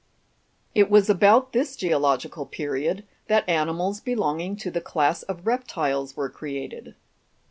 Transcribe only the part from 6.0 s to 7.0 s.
were created.